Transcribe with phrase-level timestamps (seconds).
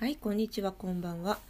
[0.00, 1.40] はい、こんにちは、こんばんは。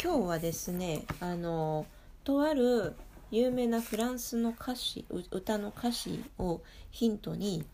[0.00, 1.86] 今日はですね、あの、
[2.22, 2.94] とある
[3.32, 6.60] 有名なフランスの歌詞、歌の歌詞を
[6.92, 7.64] ヒントに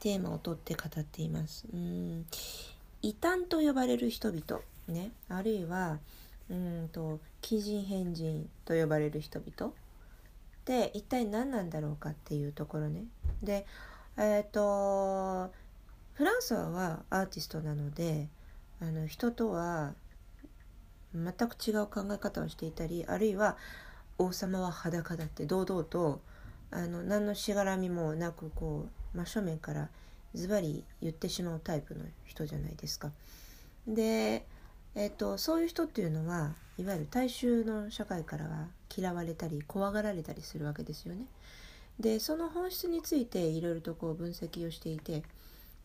[0.00, 1.66] テーマを取って語っています。
[1.72, 2.26] うん、
[3.00, 6.00] 異端と呼ばれる人々、ね、あるいは、
[6.50, 9.72] うんと、奇人変人と呼ばれる人々
[10.64, 13.04] で、一体何なんだろうかっていうところね。
[13.40, 13.66] で、
[14.16, 15.52] えっ、と、
[16.14, 18.26] フランソワはアーティストなので、
[18.80, 19.94] あの人とは
[21.14, 23.56] 全く違う考え方をしていたりあるいは
[24.18, 26.20] 王様は裸だって堂々と
[26.70, 29.88] あの何のしがらみもなくこう真正面から
[30.34, 33.12] ズバリ言ってしまうタイプの人じゃないですか。
[33.86, 34.44] で、
[34.96, 41.26] えっとそういう人っていうのはいわゆる大衆の社会からは嫌われたり怖がられたりするわけですよね。
[42.00, 45.22] でその本質についていろいろとこう分析をしていて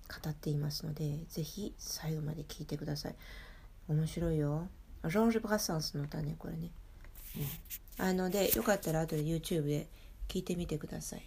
[0.09, 3.15] 語っていますのでぜひ最後まで聞いてください。
[3.87, 4.67] 面白いよ。
[5.05, 6.71] ジョンジュ・ブラッサンスの歌ねこれね、
[7.99, 9.87] うん、あのでよかったら後で YouTube で
[10.27, 11.23] 聞いてみてください.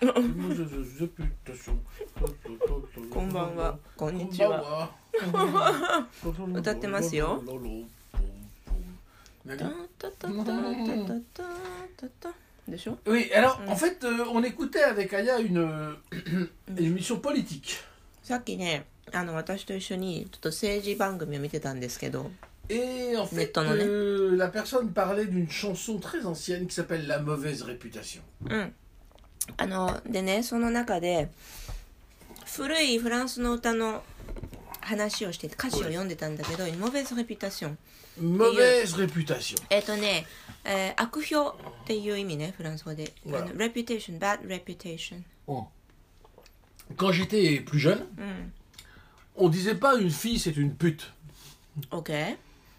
[3.10, 3.78] こんばんは。
[3.96, 4.90] こんにちは。
[6.54, 7.42] 歌ってますよ
[12.69, 15.93] タ Nani タタタタタタタでしょ Oui, alors en fait, euh, on écoutait avec Aya une, euh,
[16.67, 17.77] une émission politique.
[18.23, 22.31] さっきねあの私と一緒にちょっと政治番組を見てたんですけど
[22.67, 23.77] Et en fait, Mettons-en un.
[23.77, 28.21] euh, la personne parlait d'une chanson très ancienne qui s'appelle La mauvaise réputation.
[28.49, 28.73] うん。
[29.57, 31.29] あの、でね、その中で、
[32.57, 34.01] 古いフランスの歌の
[34.80, 37.78] 話をしてて、歌詞を読んでたんだけど、モベーズ・レピュタション。
[38.20, 39.62] Mauvaise réputation.
[39.70, 40.26] えっ、とね、
[40.64, 41.54] えー悪評っ
[41.86, 43.12] ていう意味ね、フランス語で。
[43.26, 43.44] あ Voilà.
[43.46, 45.22] の reputation, bad reputation。
[45.46, 45.66] Oh.
[46.96, 48.52] Quand j'étais plus jeune, うん。
[49.36, 51.10] on disait pas une fille c'est une pute.
[51.90, 52.36] OK?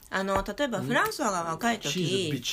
[0.10, 2.44] あの、例えばフランスが若い時.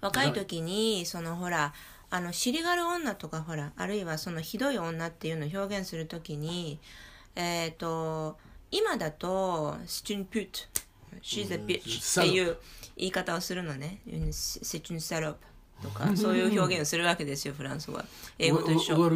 [0.00, 1.74] 若い時に、そのほら、
[2.08, 6.78] あの、尻がる女とかほら、あるいはそのひどい女っていうのを表現するときに、
[7.34, 8.38] えっ、と、
[8.70, 10.68] 今だと、c'est une pute,
[11.22, 12.56] she's a っていう
[12.96, 14.00] 言い方をするのね。
[14.06, 15.00] c'est une、
[16.16, 18.04] そういう表現をするわけですよ、フランスは。
[18.38, 18.96] 英語と一緒。
[18.96, 19.10] こ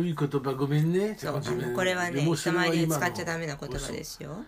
[1.84, 4.44] れはね、人前で使っちゃダメな言葉ですよ。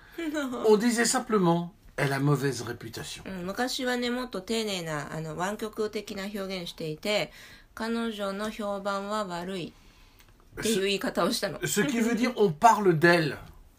[0.66, 3.22] おじい simplement Elle mauvaise réputation.
[3.44, 7.32] 昔はねもっと丁寧なあの湾曲的な表現していて
[7.74, 9.72] 彼女の評判は悪い
[10.60, 11.58] っていう言い方をしたの。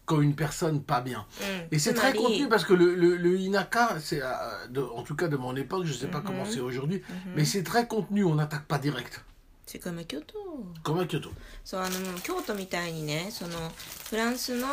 [0.09, 1.25] comme une personne pas bien.
[1.41, 1.45] Mm.
[1.73, 2.19] Et c'est très Marie.
[2.23, 4.29] contenu parce que le, le, le Inaka, c'est euh,
[4.69, 6.51] de- en tout cas de mon époque, je sais pas comment Mm-hmm.
[6.53, 7.03] c'est aujourd'hui,
[7.35, 9.23] mais c'est très contenu, on n'attaque pas direct.
[9.67, 10.35] しかも京都
[10.83, 11.31] Comme à Kyoto.
[11.65, 13.73] そうあの京都みたいにねその
[14.11, 14.67] フランスの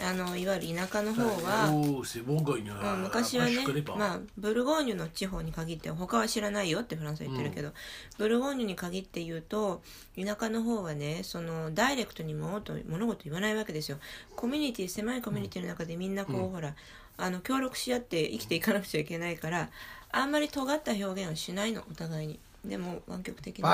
[0.00, 1.98] あのいわゆる田舎の方は、Oh.
[1.98, 3.64] う Ah, ん昔はね.
[3.96, 7.72] まあブルゴーニュの地方に限って他は知らないよってフランスは言ってるけど、
[8.16, 9.82] ブルゴーニュに限って言うと
[10.16, 13.98] 田舎の方はねそのダイレクトに物事物事言わないわけですよ。
[14.36, 16.74] コミュニティ狭いコミュニティの中でみんなこう、ほら
[17.16, 19.70] あの協力し合って生きていかなくちゃいけないから
[20.12, 22.38] あんまり尖った表現をしないのお互いに。
[22.64, 23.68] でも湾曲的な。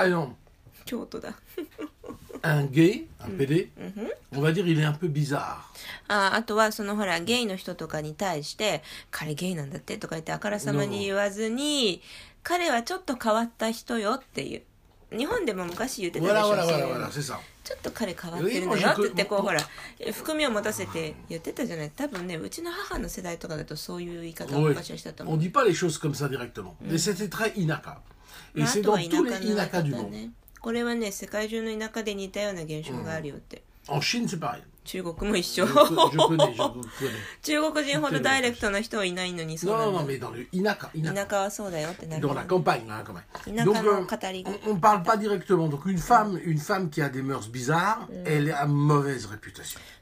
[0.87, 1.35] 京都だ
[2.45, 3.69] un gay, un PD,
[4.33, 5.65] on va dire il est un peu bizarre.
[6.09, 12.03] ああとはそのほらゲイの人とかに対して彼ゲイなんだってとか言ってあからさまに言わずに
[12.43, 14.63] 彼はちょっと変わった人よっていう
[15.17, 17.39] 日本でも昔言ってたでしょ voilà, そうい voilà, うの voilà, c'est ça.
[17.65, 19.61] ちょっと彼変わってるのよって言ってこうほら
[20.13, 24.69] 含みを持たせて言ってたじゃない多分ねうちの母の世代とかだとそういう言い方を Oui.
[24.69, 26.75] 昔はしたと思 On う dit pas les choses comme ça directement.
[26.83, 27.97] Mais c'était très Inaka.
[28.55, 30.11] Et まああ c'est とは dans 田 tous 舎 les の Inaka du 方 monde.
[30.11, 30.31] ね
[30.65, 33.63] これはね世界中の田舎で似たような現象があるよって、
[34.85, 35.67] 中国も一緒。
[37.43, 42.77] 中国人ほどダイレクトな人はいないのにそうなん田舎はそうだよってなる、ね、田舎の語
[44.33, 44.53] りが。
[44.53, 45.69] on, on parle pas directement.
[45.69, 49.29] Donc une femme une femme qui a des mœurs、うん、elle a mauvaise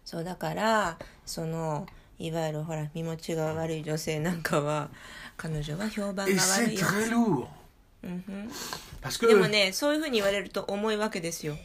[0.05, 0.97] そうだから
[1.27, 1.89] その
[2.21, 4.91] いわゆるほら身持ちが悪い女性なんかは
[5.37, 7.62] 彼女は評判が悪いよ et c'est
[8.04, 8.50] うんふん
[9.02, 11.58] Parce que でもねそういうふうに言われると重いわけですよ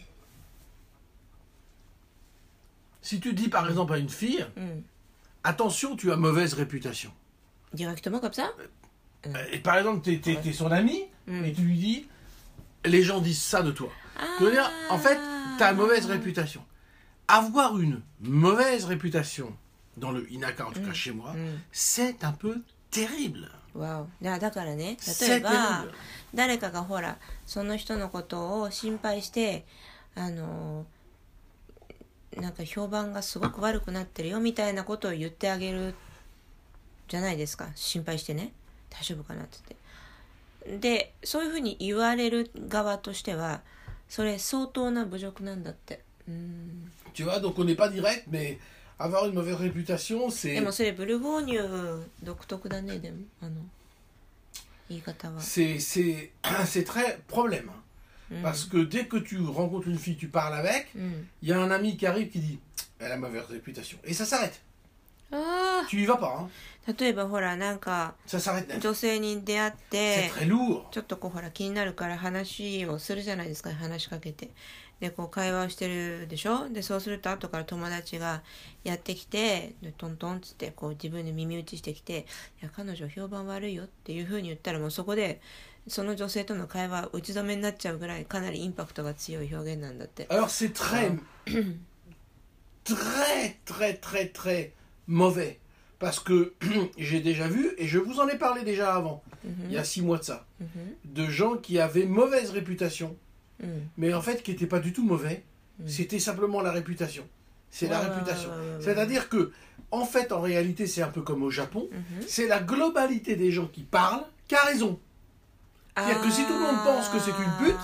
[3.02, 4.84] si tu dis par exemple à une fille, うん
[5.44, 7.10] attention, tu as mauvaise réputation.
[7.74, 8.52] directement comme ça
[9.26, 12.08] Euh, Et par exemple, tu es, son ami et tu lui dis,
[12.84, 13.88] les gens disent ça de toi.
[14.38, 15.16] Tu veux dire, en fait,
[15.58, 16.64] tu as mauvaise réputation.
[17.28, 19.56] Avoir une mauvaise réputation,
[19.96, 21.34] dans le Inaka, en tout cas chez moi,
[21.70, 23.48] c'est un peu terrible.
[23.73, 24.97] わおだだからね
[25.27, 25.85] 例えば.
[26.33, 29.65] 誰かがほらその人のことを心配して
[30.15, 30.85] あの
[32.35, 35.95] なんか評判がすごく悪くなってるよみたいなことを言ってあげる
[37.07, 37.69] じゃないですか。
[37.75, 38.51] 心配してね。
[38.89, 39.57] 大丈夫かなって
[40.65, 40.87] 言って。
[40.87, 43.61] でそういうふうに言われる側としては
[44.09, 46.01] それ相当な侮辱なんだって。
[46.27, 46.91] うん。
[47.13, 48.57] Tu vois, donc on n'est pas direct, mais
[48.98, 53.52] avoir une mauvaise réputation, で c'est もそれブルゴーニュ独特だねでもあの
[54.88, 56.30] 言い方は c'est c'est
[56.66, 57.68] c'est très problème.
[57.68, 57.72] hein.
[58.30, 61.52] うん Parce que dès que tu rencontres une fille, tu parles avec, うん il y
[61.52, 62.58] a un ami qui arrive qui dit
[62.98, 63.98] elle a mauvaise réputation.
[64.04, 64.60] Et ça s'arrête.
[65.32, 66.48] あ Tu y vas pas, hein.
[66.86, 68.80] あ例えばほらなんか ça s'arrête net.
[68.80, 70.88] 女性に出会っ C'est て très lourd.
[70.90, 74.50] ちょっとこうほら気になるから話をするじゃないですか話しかけて
[74.99, 78.41] でこう会話をしてるでしょでそうすると後から友達が
[78.83, 82.25] やってきてでトントンっつってこう自分で耳打ちしてきて
[82.61, 85.39] 「いや彼女評判悪いよ」っていうふうに言ったらもうそこで
[85.87, 90.25] その女性との会話打ち止めになっちゃうぐらいかなりインパクトが強い表現なんだって。
[90.29, 91.17] Alors c'est très,
[92.83, 94.71] très, très, très, très
[95.07, 95.59] mauvais.
[95.99, 96.53] Parce que
[96.97, 100.03] j'ai déjà vu, et je vous en ai parlé déjà avant, il y a six
[100.03, 103.15] mois de ça, うん de gens qui avaient mauvaise réputation,
[103.62, 105.42] うん、 mais en fait qui n'étaient pas du tout mauvais,
[105.80, 105.88] Mm.
[105.88, 107.24] c'était simplement la réputation.
[107.70, 108.50] C'est la Ouais, ouais, réputation.
[108.50, 109.52] ouais, ouais, ouais, C'est-à-dire que,
[109.90, 113.50] en fait, en réalité, c'est un peu comme au Japon, うん、 c'est la globalité des
[113.50, 114.98] gens qui parlent qui a raison.
[115.96, 117.76] C'est-à-dire que si tout le monde pense que c'est une pute,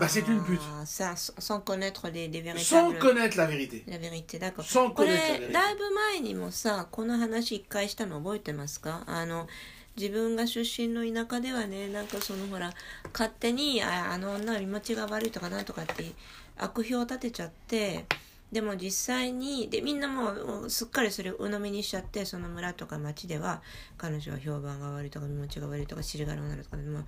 [0.00, 0.60] bah, c'est une pute.
[0.80, 3.84] Ah, Ça, sans sans connaître les, les Sans véritables connaître la vérité.
[3.88, 5.52] ラベリってだからsans これ connaître la vérité.
[5.52, 9.46] だいぶ前にもさこの話一回したの覚えてますかあの
[9.97, 12.71] 自分が出身の田舎ではねなんかそのほら
[13.13, 16.11] 勝手にああの女は見持ちが悪いとかなんとかって
[16.57, 18.05] 悪評を立てちゃって
[18.51, 23.61] でも実際にでみんなもうすっかりそれを鵜呑みにしちゃってその村とか町では
[23.97, 26.99] 彼女は評判が悪いとか身持ちが悪いとか尻がらなるとかでも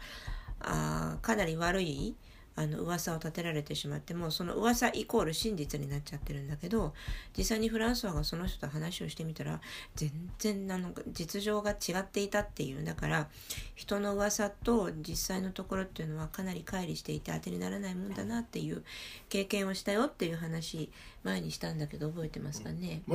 [0.62, 2.16] あかなり悪い
[2.58, 6.94] あの噂を立てられてしまってもその噂イコール真実になっちゃってるんだけど
[7.38, 9.62] 実際にフランソワがその人と話をしてみたら
[9.96, 12.84] 全然あの実情が違っていたっていう。
[12.84, 13.28] だから
[13.76, 18.84] 人の噂と実際のところっていうのはかなり乖離していて当てにならないもんだなっていう
[19.30, 20.90] 経験をしたよっていう話
[21.28, 23.14] 前にしたんだけど覚えてますかね、うん、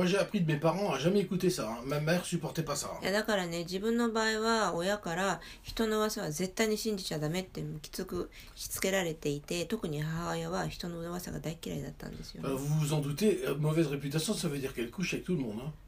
[3.11, 12.43] だからね自分の場合は親から人の噂は絶対に信じちゃダメってきつくしつけられていて特に母親は人の噂が大嫌いだったんですよ、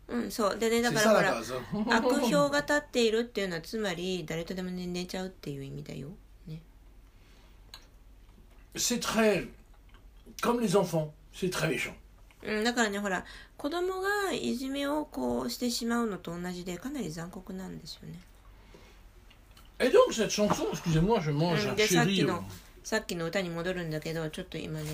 [0.08, 0.58] うん、そう。
[0.58, 1.36] でねだから,
[1.90, 6.10] 悪評が立っているっていうのはつまり誰とでも、寝ちゃうっていう意味だよ。
[6.48, 6.62] ね。
[10.42, 11.12] come les often
[12.48, 13.26] うん、だからねほら
[13.58, 18.20] 子供がいじめをこうしてしまうのと同じでかなり残酷なんですよね。
[19.80, 19.90] え、
[21.58, 22.46] そでさっきの
[22.84, 24.86] さっきの歌に戻るんだけどちょっと今ね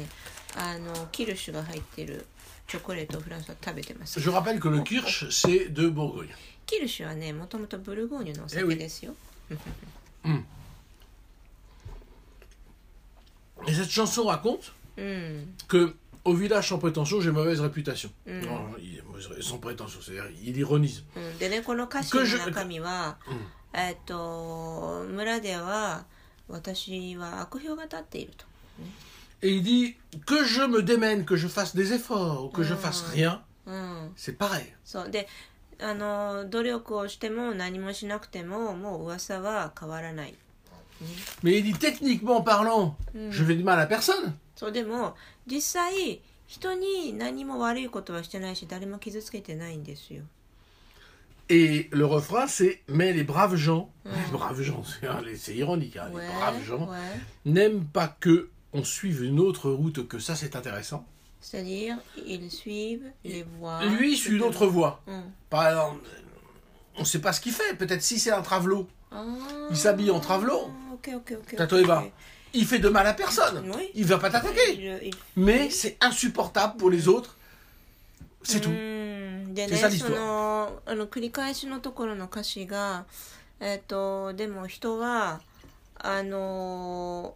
[0.56, 2.26] あのキルシュが入ってる
[2.68, 4.20] チョコレートをフランスは食べてます。
[6.66, 9.14] キルシュはねもともとブルゴーニュのお酒ですよ。
[10.24, 10.46] うん。
[14.98, 15.56] うん、
[16.25, 18.11] au village sans prétention, j'ai mauvaise réputation.
[18.27, 18.41] Mm.
[18.41, 21.05] Non, il est mauvaise- sans prétention, c'est-à-dire il ironise.
[21.17, 23.17] うん、でねこの歌詞の中身は、
[23.73, 26.05] えっと村では
[26.49, 28.45] 私は悪評が立っていると
[29.43, 32.75] Et il dit que je me démène, que je fasse des efforts, ou que je
[32.75, 34.73] fasse rien, うん、 c'est pareil.
[34.85, 35.29] そうで
[35.79, 40.35] あの努力をしても何もしなくてももう噂は変わらない
[41.43, 44.35] Mais il dit techniquement parlant, je fais du mal à personne.
[44.61, 45.15] そうでも
[45.47, 50.23] 実際人に何も悪いことはしてないし誰も傷つけてないんですよ
[51.49, 55.55] Et le refrain, c'est Mais les braves gens, les braves gens, c'est hein, les- c'est
[55.55, 60.19] ironique, hein, les braves gens, はい n'aiment pas que on suive une autre route que
[60.19, 61.05] ça, c'est intéressant.
[61.41, 65.01] c'est-à-dire ils suivent les voies Lui suit une autre voie.
[65.07, 66.05] うん、 Par exemple,
[66.97, 67.75] on ne sait pas ce qu'il fait.
[67.77, 69.25] Peut-être si c'est un travelot, あ
[69.71, 70.69] il s'habille en travelot.
[70.93, 72.11] オッケー
[72.54, 73.70] Il fait de mal à personne.
[73.76, 73.92] Oui.
[73.96, 75.08] Il va pas t'attaquer.
[75.08, 77.36] Il- Mais c'est insupportable pour les autres.
[78.44, 78.70] C'est う tout.
[78.70, 83.06] んでねそ.のあの繰り返しのところの歌詞が
[83.60, 85.42] えっ、とでも人は
[85.98, 87.36] あの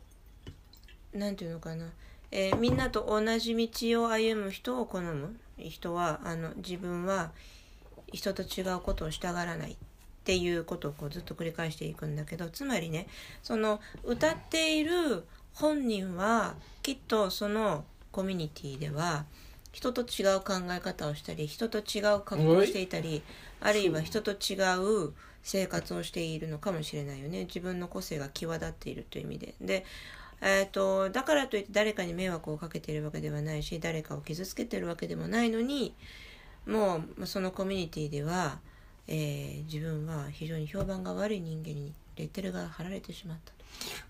[1.13, 1.85] なんていうのかな、
[2.31, 7.31] えーみんなと同じ道を歩む人を好む人はあの自分は
[8.11, 9.75] 人と違うことをしたがらない
[10.25, 13.05] っていうことをこうずっと繰り返していくんだけどつまりね
[13.43, 19.25] その歌っている本人はきっとそのコミュニティでは
[19.71, 23.21] 人と違う考え方をしたり人と違う格好をしていたり
[23.61, 24.55] あるいは人と違
[25.05, 25.13] う
[25.43, 27.43] 生活をしているのかもしれないよね。
[27.43, 29.55] 自分の個性が際立っているという意味で。
[29.61, 29.85] で
[30.41, 35.93] えーと、だからといって誰かに迷惑をかけているわけではないし誰かを傷つけてるわけでもないのに
[36.67, 38.59] もうそのコミュニティでは、
[39.08, 43.60] えー、自分は非常に評判が悪い人間にレッテルが貼られてしまったと。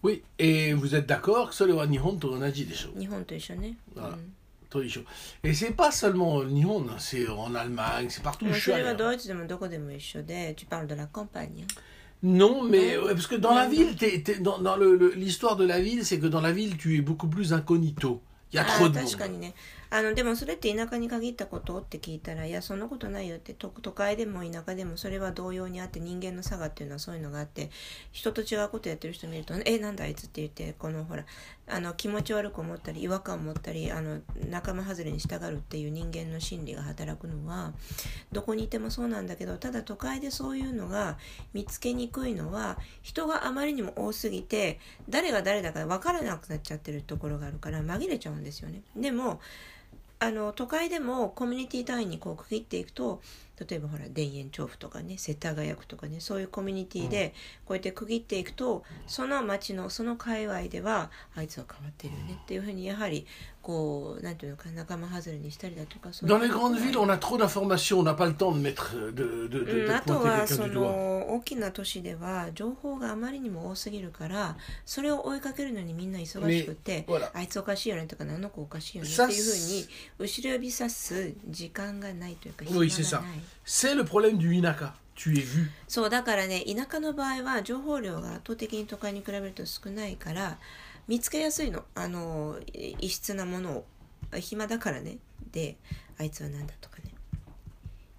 [0.03, 3.77] Oui, et vous êtes d'accord que それは日本と同じでしょ日本と一緒ね。
[3.95, 4.17] Voilà.
[4.71, 5.01] と一緒。
[5.43, 8.85] Et c'est pas seulement 日本、c'est en Allemagne, c'est partout où je suis それ allé.
[8.89, 11.67] はドイツでもどこでも一緒で、tu parles de la campagne.
[12.23, 15.57] Non, mais ouais, parce que dans la ville, t'es- t'es- dans, dans le- le- l'histoire
[15.57, 18.21] de la ville, c'est que dans la ville, tu es beaucoup plus incognito.
[18.53, 19.53] Il y a あ trop あ de 確か monde.
[19.90, 27.70] あのでもそれって田舎に限ったことって聞いたらいやそんなことないよって都都会でも田舎でもそれは同様にあって人間の差がっていうのはそういうのがあって
[28.12, 31.26] 人と違うことやってる人見ると「えなんだあいつ」って言ってこのほら
[31.68, 34.20] あの気持ち悪く思ったり違和感を持ったりあの
[34.50, 37.74] 仲間外れに従うっていう人間の心理が働くのは
[38.32, 41.18] どこにいてもそうなんだけどただ都会でそういうのが
[41.54, 44.80] 見つけにくいのは人があまりにも多すぎて
[45.10, 48.82] 誰が誰だか分からなくなっちゃってるところがあるから紛れちゃうんですよね。
[48.96, 49.40] でも
[50.20, 53.22] あの都会でもコミュニティ単位にこう区切っていくと
[53.60, 57.34] 例えばほら田園調布とかね世田谷区とかねそういうコミュニティで
[57.66, 63.26] こうやって区切っていくと、その町のその界隈ではあいつは変わってるよねっていうふうにやはり
[63.62, 66.36] こうなんていうのか仲間外れにしたりだとかそういう。
[66.36, 69.48] Dans les grandes villes, on a trop d'informations, on n'a pas le temps de mettre, de,
[69.48, 79.42] de, de, う de ん、あとはそ.の大きな都市では情報があまりにも多すぎるからそれを追いかけるのにみんな忙しくて、あいつおかしいよねとかあの子おかしいよねってさいうふう
[79.74, 79.86] に
[80.20, 84.94] 後ろ指さす時間がないというか暇が.ない C'est le problème du Inaka.
[85.16, 85.70] Tu es vu.
[85.88, 90.58] そうだからね田舎の場合は情報量が圧倒的に都会に比べると少ないから
[91.08, 93.86] 見つけやすいのあのい異質なものを
[94.38, 95.18] 暇だからね
[95.54, 95.78] で
[96.20, 97.04] あいつは何だとかね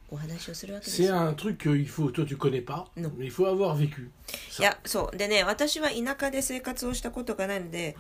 [0.09, 3.11] お話をするわけです C'est よ un truc qu'il faut, toi tu connais pas, Non.
[3.19, 4.09] mais il faut avoir vécu.
[4.59, 7.95] いやそうでね私は田舎で生活をしたことがないので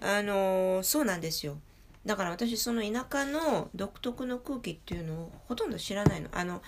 [0.00, 1.58] あのそうなんですよ
[2.06, 6.28] だから私その田舎の独特の空気っていうのをほとんど知らないの。
[6.32, 6.62] あの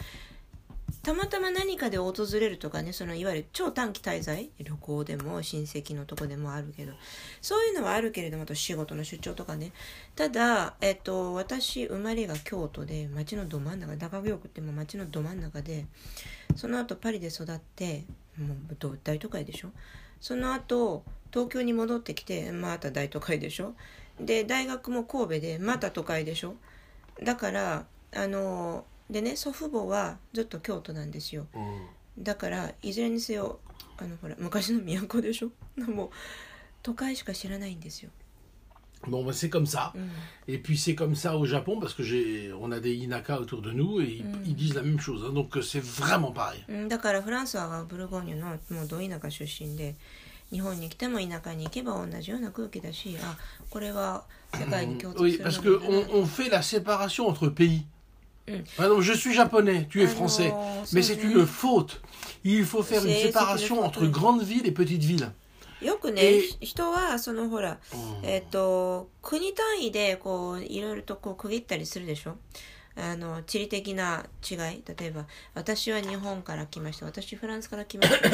[1.02, 4.50] たまたま何かで訪れるとかねそのいわゆる超短期滞在？
[4.58, 6.92] 旅行でも親戚のとこでもあるけど。
[7.40, 9.72] そういうのはあるけれどもあと仕事の出張とかね。
[10.16, 15.86] ただ、えっと、私生まれが京都で町のど真ん中中京区ってもう町のど真ん中で
[16.56, 18.04] その後パリで育って
[18.36, 19.68] もう大都会でしょ？
[20.20, 23.74] その後東京に戻ってきてまた大都会でしょ？
[24.20, 26.56] で大学も神戸でまた都会でしょ
[27.22, 31.46] だからあのでね祖父母はずっと京都なんですよ
[32.18, 33.60] だからいずれにせよ
[33.96, 35.50] あのほら昔の都でしょ
[35.90, 36.10] もう
[36.82, 38.10] 都会しか知らないんですよ、
[39.06, 39.92] Bon, bah, c'est comme ça.
[39.94, 40.10] うん
[40.48, 43.62] Et puis c'est comme ça au Japon parce que j'ai, on a des Inaka autour
[43.62, 45.24] de nous et ils, ils disent la même chose.
[45.24, 45.32] hein.
[45.32, 46.64] donc euh, c'est vraiment pareil.
[46.68, 46.72] う
[50.50, 53.36] 日本に来ても田舎に行けば同じような空気だしあ
[53.70, 54.24] これは
[54.54, 57.84] 世界に共通 Oui, する parce も que on, on fait la séparation entre pays.
[58.46, 58.64] Mm.
[58.76, 62.00] Par exemple, je suis japonais, tu es Ah français, non, mais c'est une faute.
[62.44, 64.10] Il faut faire une séparation entre oui.
[64.10, 65.30] grandes villes et petites villes.
[65.80, 67.78] よくね人はそのほら
[68.24, 72.36] えっ、と国単位でこういろいろとこう区切ったりするでしょ
[73.00, 78.28] あの地理的な違い例えば私は日本から来ました私フランスから来ました、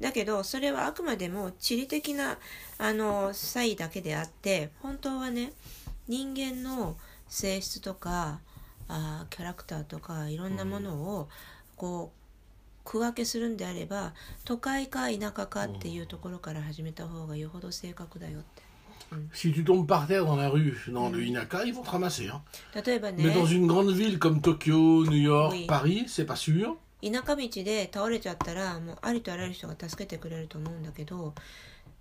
[0.00, 2.38] だけどそれはあくまでも地理的な
[2.78, 5.52] あの差異だけであって本当はね
[6.06, 6.96] 人間の
[7.28, 8.38] 性質とか
[8.88, 11.28] あキャラクターとかいろんなものを
[11.76, 12.20] こう
[12.84, 18.59] 区分けするんであれば都会か田舎かっていうところから始めた方がよほど正確だよって。
[19.33, 22.27] Si tu tombes par terre dans la rue, dans le Inaka, ils vont te ramasser.
[22.27, 22.41] hein.
[22.85, 25.65] 例えばね Mais dans une grande ville comme Tokyo, New York, Oui.
[25.67, 26.75] Paris, c'est pas sûr.
[27.01, 31.35] 田舎道で倒れちゃったらもうありとあらゆる人が助けてくれると思うんだけど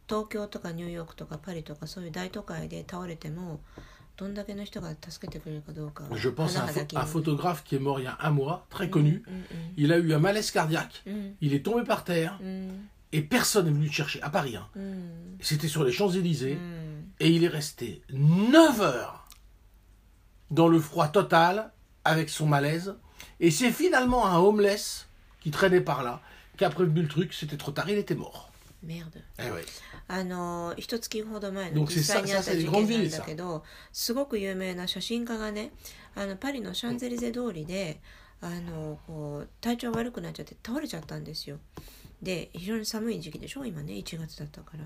[0.09, 3.61] 東京とかニューヨークとかパリとかそういう大都会で倒れても
[4.17, 8.07] どんだけの人が助けてくれるかどうかは Je pense à un, 甚 pho- だ疑 un 問 photographe qui est mort il y
[8.07, 9.23] a un mois, très connu.
[9.26, 9.45] うん
[9.76, 11.03] Il a eu un malaise cardiaque.
[11.07, 14.57] うん Il est tombé par terre うん et personne n'est venu le chercher à Paris.
[14.57, 14.67] hein.
[14.75, 19.29] うん C'était sur les Champs-Élysées うん et il est resté 9 heures
[20.50, 21.73] dans le froid total
[22.05, 22.95] avec son malaise.
[23.41, 25.09] Et c'est finalement un homeless
[25.41, 26.21] qui traînait par là
[26.57, 27.33] qui a prévenu le truc.
[27.35, 28.50] C'était trop tard, il était mort.
[28.83, 29.64] メアド Eh ouais.
[30.09, 32.87] あの一月ほど前の Donc 実 c'est 際 ça, にあ ça った c'est 事 les 件 grandes なん
[32.87, 33.25] villes だ ça.
[33.25, 35.73] けどすごく有名な写真家がね
[36.14, 38.00] あのパリのシャンゼリゼ通りで
[38.43, 41.57] あのこう体調悪くなっちゃって倒れちゃったんですよ
[42.21, 44.85] で非常に寒い時期でしょ今ね1月だったから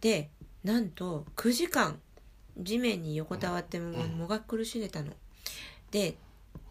[0.00, 0.30] で
[0.63, 1.99] なんと9時間
[2.57, 5.13] 地面に横たわってももが苦しんでたの。
[5.91, 6.17] で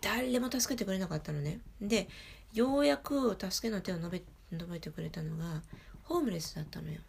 [0.01, 1.61] 誰も助けてくれなかったのね。
[1.81, 2.09] で
[2.53, 5.63] ようやく助けの手を述べ述べてくれたのが
[6.05, 7.01] ホームレスだったのよ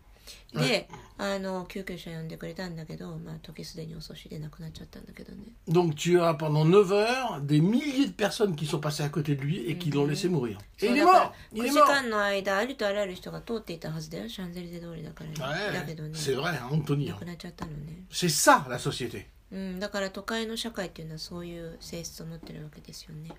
[0.53, 9.09] であの救急車呼んでくれたんだけど、まあ、時すでに遅しで亡くなっちゃったんだけどね Donc tu as pendant 9 heures des milliers de personnes qui sont passées à
[9.09, 10.57] côté de lui et qui l'ont laissé mourir.
[10.81, 17.07] Et il est だから mort Il 9 est 時 mort 間の間ありとあらゆる人が通っていたはずだよシャンゼリゼ通りだからね、だけどね c'est vrai, hein, Anthony.
[17.09, 19.25] 亡くなっちゃったのね C'est ça la société.
[19.51, 23.31] うん、だから都会の社会っていうのはそういう性質を持ってるわけですよね。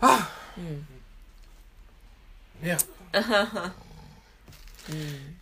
[0.00, 0.86] Ah うん。
[2.62, 2.86] Merde.
[3.12, 3.93] う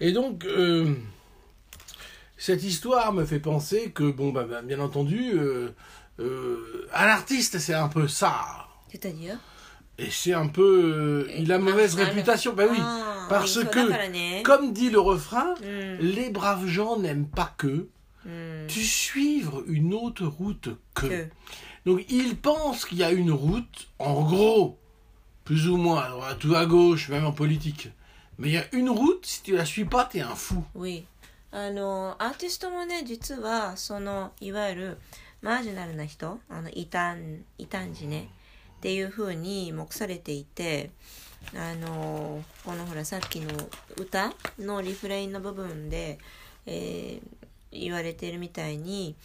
[0.00, 0.94] Et donc, euh,
[2.36, 5.70] cette histoire me fait penser que, bon, bah, bah bien entendu, euh,
[6.20, 8.66] euh, un artiste, c'est un peu ça.
[8.90, 9.38] C'est-à-dire
[9.98, 11.28] et c'est un peu.
[11.36, 12.54] il a mauvaise réputation.
[12.54, 12.78] Ben oui,
[13.28, 15.54] parce que, comme dit le refrain,
[16.00, 17.88] les braves gens n'aiment pas que
[18.68, 21.28] tu suivre une autre route que.
[21.84, 24.78] Donc il pense qu'il y a une route, en gros,
[25.44, 27.90] plus ou moins, à droite ou à gauche, même en politique,
[28.38, 30.64] Mais il y a une route, si tu la suis pas, t'es un fou.
[30.74, 31.06] Oui.
[31.54, 34.98] あのアーティストもね実はそのいわゆる
[35.42, 37.18] マージナルな人あの異端
[37.58, 38.30] 異端児ね
[38.78, 40.88] っていう風に目されていて
[41.54, 43.50] あのこのほらさっきの
[43.98, 46.18] 歌のリフレインの部分で、
[46.64, 49.16] えー言われているみたいに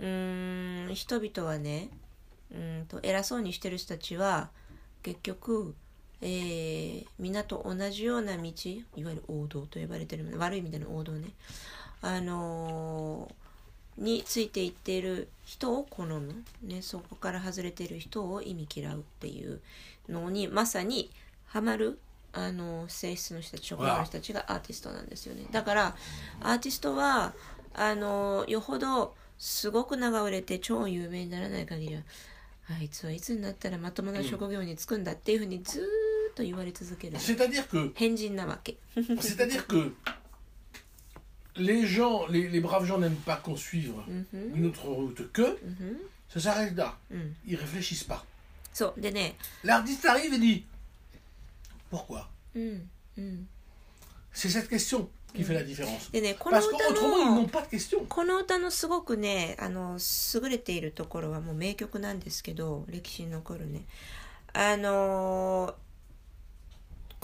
[0.00, 1.88] うーん人々はね
[2.52, 4.50] うんと偉そうにしてる人たちは
[5.02, 5.74] 結局、
[6.22, 11.28] えー、皆と同じような道いわゆる王道と呼ばれてる悪い意味での王道ね。
[12.00, 13.42] あのー
[13.98, 19.60] についていっている人を好む、ね、そこから外れている人を意味嫌うっていう
[20.08, 21.10] のにまさに
[21.46, 21.98] ハマる
[22.32, 25.44] あの性質の人たち職業の人たちがアーティストなんですよね。
[25.52, 25.94] だから
[26.40, 27.34] アーティストは
[27.74, 32.02] あのよほどすごく名が売れて超有名にならない限りは
[32.70, 39.93] あいつはいつになったらまともな職業に就くんだっていうふうにずーっと 言われ続ける C'est-à-dire que, 変人なわけ c'est-à-dire que
[41.55, 45.41] les gens, les, les braves gens n'aiment pas qu'on suive うんふん une autre route que,
[45.41, 45.97] うんふん
[46.29, 46.93] ça s'arrête là.
[47.09, 48.23] うん、 Ils réfléchissent pas.
[48.73, 50.63] そうでね L'artiste arrive et dit
[51.91, 53.47] Pourquoi うんうん
[54.33, 56.11] C'est cette question qui fait la différence.
[56.11, 58.05] でねこの Parce 歌 qu'autrement, ils の n'ont pas de question.
[58.07, 59.97] この歌のすごくねあの
[60.35, 63.81] 優れているところはもう名曲なんですけど歴史に残るね
[64.53, 65.73] あのー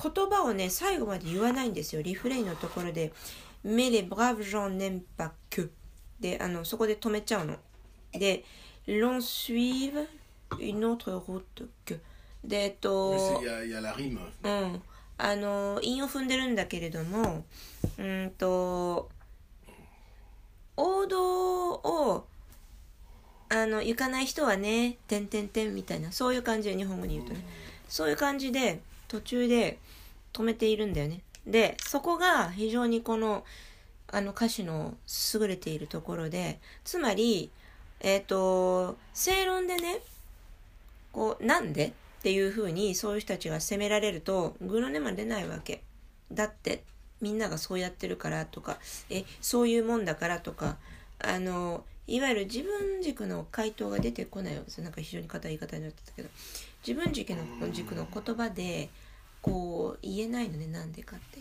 [0.00, 2.02] 言葉をね最後まで言わないんですよ。
[2.02, 3.12] リフレインのところで
[3.64, 5.70] 「Mais les braves gens n'aiment pas que」
[6.20, 7.56] であのそこで止めちゃうの。
[8.12, 8.44] で
[8.86, 10.06] 「l'on suive
[10.58, 11.98] une autre route que」
[12.44, 14.18] でえっ Mais と c'est- Il y, a- il y a la rime.
[14.44, 14.82] うん、
[15.18, 17.44] あの韻を踏んでるんだけれども
[17.98, 19.10] うんと
[20.76, 22.26] 王道を
[23.50, 26.12] あの行かない人はね「てんてんてん」みたいな。
[26.12, 27.44] そういう感じで日本語に言うとね。
[27.88, 29.78] そういう感じで途中で
[30.38, 31.20] 止めているんだよね。
[31.46, 33.44] でそこが非常にこの
[34.10, 34.96] あの歌詞の
[35.34, 37.50] 優れているところでつまり
[38.00, 40.00] えっ、と正論でね
[41.12, 41.86] こうなんで？
[42.18, 45.82] っていうふうにそういう人たちが責められるとグロネマ出ないわけ。
[46.32, 46.82] だって
[47.20, 50.76] みんながそうやってるからとかえそういうもんだからとか
[51.20, 54.78] あのいわゆる自分軸の回答が出てこないわけです。
[54.78, 56.28] よなんか非常に硬い言い方になってたけど。
[56.86, 58.88] 自分軸の軸の言葉で
[59.42, 61.40] こう言えないのねなんでかって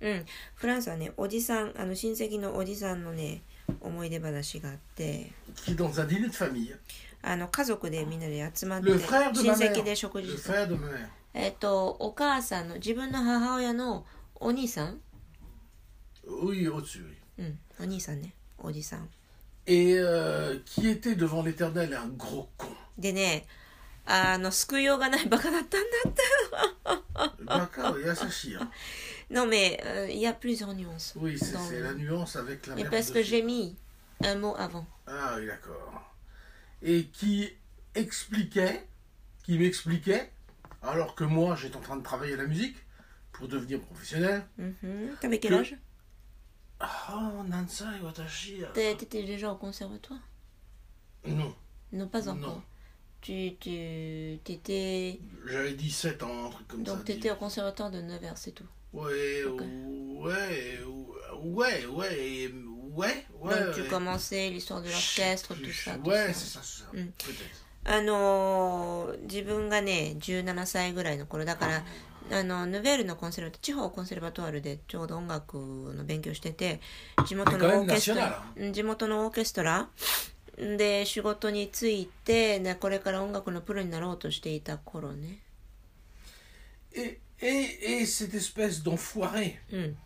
[0.00, 0.08] う。
[0.08, 0.26] ん。
[0.54, 3.42] フランスはねおじさんあの親戚のおじさんのね
[3.80, 5.32] 思い出話があって。
[7.24, 8.98] あの家族でみんなで集まって親
[9.54, 10.78] 戚で食事する
[11.34, 14.04] えっとお母さんの自分の母親の
[14.36, 15.00] お兄さん？
[16.26, 16.48] お,
[17.38, 17.58] うん。
[17.80, 18.34] お兄さんね。
[18.58, 19.08] おじさん。
[19.66, 22.66] Et, euh, qui était devant l'éternel un gros con.
[22.98, 23.40] De ne, euh,
[24.05, 26.21] あの救いようがないバカだったんだって
[27.43, 28.59] Baka, il y a sa chire.
[29.29, 32.35] Non mais euh, il y a plusieurs nuances Oui, c'est Dans c'est le- la nuance
[32.37, 33.29] avec la mais merde parce que dessus.
[33.31, 33.75] j'ai mis
[34.23, 36.13] un mot avant Ah oui, d'accord.
[36.81, 37.49] Et qui
[37.95, 38.87] expliquait,
[39.43, 40.31] qui m'expliquait,
[40.81, 42.77] alors que moi j'étais en train de travailler la musique
[43.33, 44.45] pour devenir professionnel.
[44.57, 45.17] Mhm.
[45.19, 45.75] T'avais quel Que- âge
[46.79, 48.61] Ah, Nansai Watashi.
[48.73, 50.19] T'é- T'étais déjà au conservatoire
[51.25, 51.53] Non,
[51.91, 52.61] Non, pas Non.
[53.21, 53.21] encore.
[53.21, 55.19] Tu, tu t'étais
[55.49, 56.93] j'avais 17 ans, un truc comme ça.
[56.93, 58.63] donc t'étais au conservatoire de Nevers, c'est tout.
[58.93, 59.61] Ouais, Ok.
[59.61, 60.79] ouais,
[61.43, 62.51] ouais, ouais, ouais,
[62.95, 63.65] ouais, ouais.
[63.65, 63.87] donc tu ouais.
[63.87, 65.91] commençais l'histoire de l'orchestre, Je- tout je- ça.
[65.97, 66.09] tout ça.
[66.09, 66.89] Ouais, c'est ça, c'est ça.
[66.93, 67.11] Mm.
[67.17, 67.67] Peut-être.
[67.89, 71.83] あのー自分がね17歳ぐらいの頃だから
[72.37, 75.55] あのヌベールのコンセルバ地方コンセルバトワールでちょうど音楽
[75.95, 76.81] の勉強してて
[77.25, 79.87] 地元のオーケストラうん地元のオーケストラ
[80.61, 85.39] で仕事に就いてでこれから音楽のプロになろうとしていた頃ね
[86.93, 89.97] Et, Et, et cette espèce d'enfoiré うん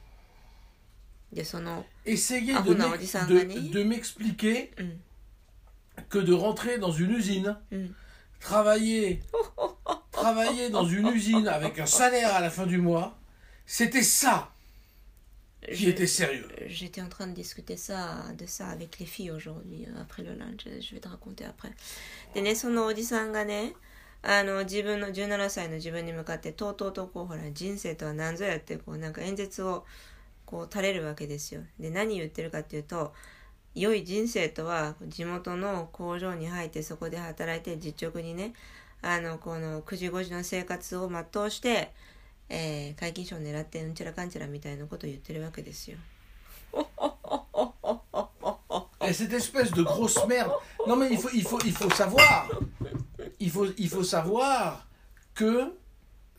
[1.32, 5.00] でその essayait Ah, de vous n'en m'ex- dites ça, de- Annie de m'expliquer うん
[6.10, 7.96] que de rentrer dans une usine, うん
[8.42, 9.22] travailler,
[10.12, 13.18] travailler dans une usine avec un salaire à la fin du mois,
[13.66, 14.52] c'était ça
[15.63, 16.49] Était sérieux.
[16.69, 20.35] J'étais en train de discuter ça, de ça avec les filles aujourd'hui, euh, après le
[20.35, 20.69] lunch.
[20.81, 21.73] Je vais te raconter après.
[22.35, 23.75] でね、そのおじさんがね、
[24.23, 29.85] あの、自分の17歳の自分に向かって、とうとうとこう、ほら、人生とは何ぞやって、こう、なんか演説を、
[30.45, 31.63] こう、垂れるわけですよ。
[31.79, 33.15] で、何言ってるかっていうと、
[33.75, 38.53] 良い人生とは、地元の工場に入って、そこで働いて、実直にね、
[39.03, 41.93] あの、この、9時5時の生活を全うして、
[42.50, 45.98] えー、皆勤賞を狙ってうんちゃらかんちゃらみたいなことを言ってるわけですよ。
[49.04, 50.52] Et cette espèce de grosse merde.
[50.88, 52.50] Non mais il faut, il faut, il faut savoir.
[53.40, 54.88] Il faut, il faut savoir
[55.34, 55.74] que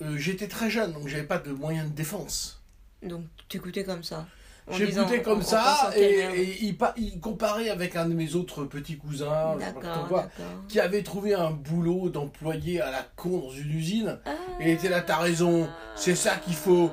[0.00, 2.62] euh, j'étais très jeune, donc j'avais pas de moyens de défense.
[3.02, 4.26] Donc t'écoutais comme ça.
[4.70, 6.35] en disant- J'écoutais comme en ça pensant et, quelle merde.
[6.37, 9.81] et il, pa- il comparait avec un de mes autres petits cousins, je sais pas
[9.81, 10.66] D'accord, quoi, d'accord.
[10.68, 14.18] qui avait trouvé un boulot d'employé à la con dans une usine.
[14.24, 14.31] Ah.
[14.61, 16.90] Et il était là, t'as raison, c'est ça qu'il faut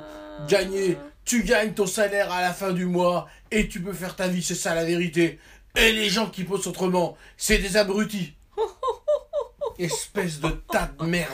[0.47, 0.97] gagner.
[1.25, 4.41] Tu gagnes ton salaire à la fin du mois et tu peux faire ta vie,
[4.41, 5.39] c'est ça la vérité.
[5.75, 8.33] Et les gens qui posent autrement, c'est des abrutis.
[9.77, 11.29] Espèce de tas de merde.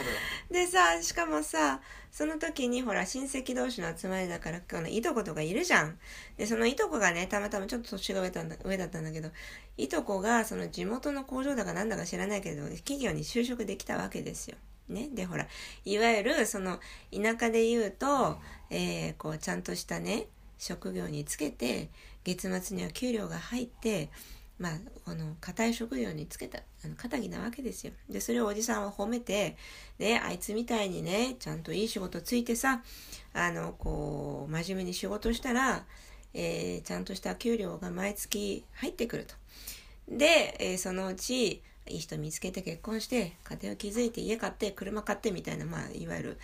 [0.52, 1.80] でさしかもさ
[2.11, 5.99] その時にほら親戚同士の集まりだからこのいとことかいるじゃん。
[6.37, 9.31] でそのいとこがねたまたまちょっと年が上だったんだ上だったんだけど
[9.77, 14.57] いとこがその地元の工場だかなんだか知らないけど企業に就職できたわけですよ。
[14.89, 15.47] ね、でほら
[15.85, 16.81] いわゆるその
[17.13, 18.39] 田舎で言うと、
[18.71, 20.27] えーこうちゃんとしたね
[20.59, 21.91] 職業につけて
[22.25, 24.11] 月末には給料が入って
[24.61, 24.73] まあ
[25.07, 27.93] この固い職業につけたあの肩着なわけですよ。
[28.09, 29.57] でそれをおじさんは褒めて
[29.99, 32.83] であいつみたいにねちゃんといい仕事ついてさ
[33.33, 35.85] あのこう真面目に仕事したら、
[36.35, 39.35] えーちゃんとした給料が毎月入ってくると。
[40.09, 46.39] で、えーそのうちいい人見つけて結婚して家庭を築いて家買って車買ってみたいなまあいわゆる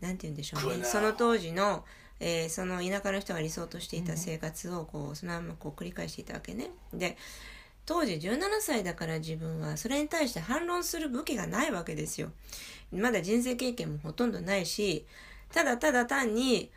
[0.00, 0.84] なんて言うんでしょうね。
[0.84, 1.84] その当時の、
[2.20, 6.70] えーその田舎の人が理想としていた生活をこうそのままこう繰り返していたわけね。
[6.92, 7.16] で
[7.86, 12.32] 当時17歳だから自分はそれに対して反論する武器がないわけですよ。
[12.92, 15.06] まだ人生経験もほとんどないし
[15.52, 16.70] ただただ単に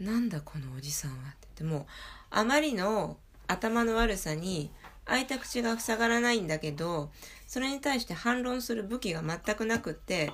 [0.00, 1.76] なんだこのおじさんはって言って。
[1.76, 1.86] もう
[2.30, 3.16] あまりの
[3.46, 4.70] 頭の悪さに
[5.04, 7.10] 開いた口が塞がらないんだけど
[7.46, 10.32] それに対して反論する武器が全くなくって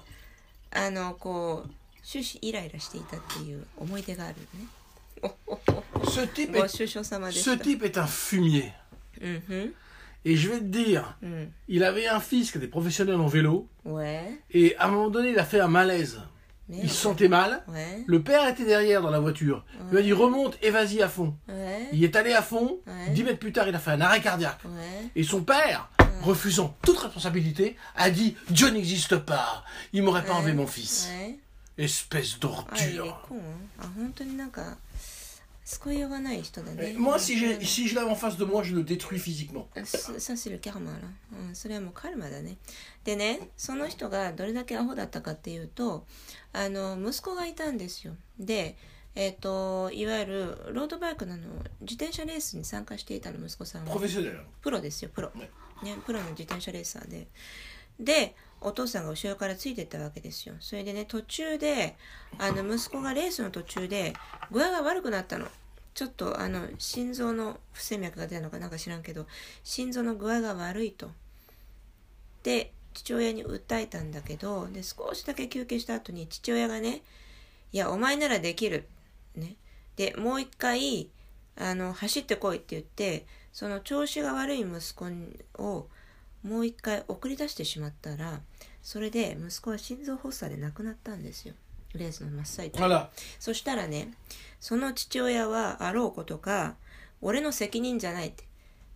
[0.70, 1.70] あのこう
[2.03, 4.67] 終始イライラしていたっていう思い出があるね
[6.05, 8.73] Ce type ご est, 愁傷様で ce した type est un fumier.
[9.21, 9.73] うんふん
[10.25, 13.67] Et je vais te dire, うん il avait un fils qui était professionnel en vélo.
[13.85, 16.19] ouais Et à un moment donné, il a fait un malaise.
[16.69, 17.63] mais Il se sentait mal.
[17.69, 19.63] ouais Le père était derrière dans la voiture.
[19.87, 21.35] Il lui a dit remonte et vas-y à fond.
[21.47, 22.79] ouais Il est allé à fond.
[22.87, 23.09] Ouais.
[23.11, 24.59] Dix mètres plus tard, il a fait un arrêt cardiaque.
[24.65, 25.89] ouais Et son père,
[26.21, 29.63] refusant toute responsabilité, a dit Dieu n'existe pas.
[29.93, 30.39] Il m'aurait pas Ouais.
[30.39, 31.09] enlevé mon fils.
[31.78, 32.38] Espèce
[32.70, 33.20] あいいね d'ordure.
[33.28, 34.76] コンあ本当になんか
[35.64, 39.66] 救いようがない人だね Et Moi, si, j'ai- si je l'avais en face de moi, je le détruis physiquement.
[39.84, 41.08] ささするキャラマーな、
[41.48, 42.56] うん、それはもうカルマだね
[43.04, 46.06] でねその人がどれだけアホだったかっていうと
[46.52, 48.76] あの息子がいたんですよで
[49.14, 51.42] えっ、といわゆるロードバイクのあの
[51.80, 53.94] 自転車レースに参加していたの息子さんは.
[54.62, 55.50] プロですよプロ、ね
[55.82, 57.26] ね、プロの自転車レーサーで
[58.00, 60.54] でお父さんが後ろからついてったわけですよ。
[60.60, 61.96] それでね途中で
[62.38, 64.14] あの息子がレースの途中で
[64.50, 65.46] 具合が悪くなったの。
[65.94, 69.26] ちょっとあの心臓の不整脈が出たのかなんか知らんけど
[69.64, 71.10] 心臓の具合が悪いと。
[72.42, 77.02] で父親に訴えたんだけどで少しだけ休憩した後に父親がね
[77.72, 78.88] 「いやお前ならできる」
[79.34, 79.56] ね。
[79.96, 81.10] でもう一回
[81.56, 85.06] あの走ってこいって言ってその調子が悪い息子
[85.62, 85.88] を
[86.42, 88.40] もう一回送り出してしまったら
[88.82, 91.54] それで息子は心臓発作で亡くなったんですよ。
[91.94, 94.12] レースの真っ最中.そしたらね
[94.60, 96.76] その父親はあろうことか
[97.20, 98.44] 俺の責任じゃないって。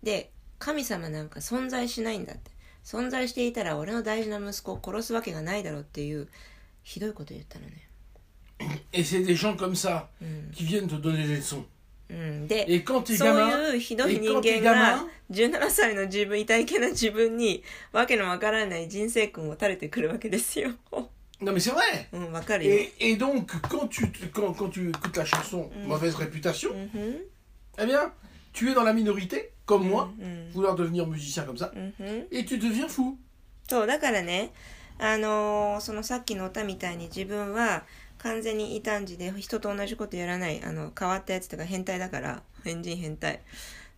[0.03, 2.51] で神様なんか存在しないんだって。
[2.83, 6.27] 存在していたら俺の大事な息子を殺すわけがないだろうっていう
[6.83, 7.89] ひどいこと言ったのね。
[8.91, 11.65] Et c'est des gens comme ça うん、qui viennent te donner des leçons.
[12.09, 20.71] うん、でそういうひどい人間が gamin, 17歳の自分痛いけな自分にわけのわからない人生訓を垂れてくるわけですよ。
[21.43, 22.07] non mais c'est vrai.
[22.13, 22.73] うん、わかるよ。
[22.73, 27.21] Et, et donc, quand tu, quand, quand tu écoutes la chanson Mauvaise réputation, うんふん
[27.79, 28.11] eh bien,
[28.53, 32.57] tu es dans la minorité, comme moi, うん、vouloir devenir musicien comme ça, うんふん et tu
[32.57, 33.15] deviens fou.
[33.67, 34.51] そう、だからね、
[34.99, 37.83] あのーそのさっきの歌みたいに自分は
[38.23, 43.41] 完全に異端児で人と同じことやらないあの変わったやつとか変態だから変人変態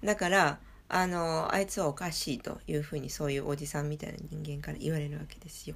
[0.04, 0.60] だから
[0.90, 5.76] あのあいつはおかしいというふうにそういうおじさんみたいな人間から言われるわけですよ。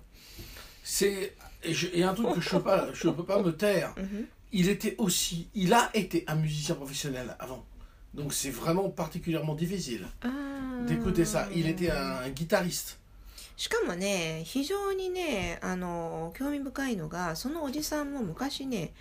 [0.84, 1.34] C'est
[1.64, 3.94] et, un truc que je peux pas, je peux pas me taire.
[4.52, 7.64] Il était aussi, il a été un musicien professionnel avant.
[8.16, 10.08] Donc c'est vraiment particulièrement difficile
[10.88, 11.48] d'écouter ça.
[11.54, 12.98] Il était un, un guitariste.
[13.60, 18.94] しかもね非常にねあの興味深いのがそのおじさんも昔ね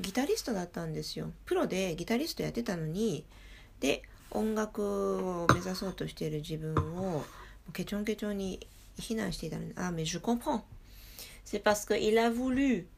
[0.00, 3.24] ギタリストだったんですよプロでギタリストやってたのに
[3.78, 4.82] で音楽
[5.44, 7.22] を目指そうとしている自分を
[7.72, 8.66] ケチョンケチョンに
[8.98, 10.62] 非難していたのにあ mais je comprends
[11.46, 12.88] c'est parce qu'il a voulu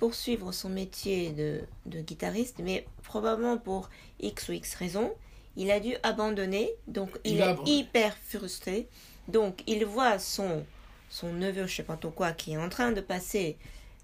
[0.00, 5.14] poursuivre son métier de, de guitariste mais probablement pour X ou X raisons
[5.54, 8.88] il a dû abandonner donc il, Il est hyper frustré
[9.27, 10.65] donc il voit son
[11.09, 13.57] son neveu je sais pas trop quoi qui est en train de passer